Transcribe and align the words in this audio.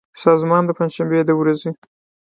سازمان 0.23 0.63
د 0.65 0.69
پنجشنبې 0.77 1.21
د 1.27 1.31
ورځې 1.39 1.69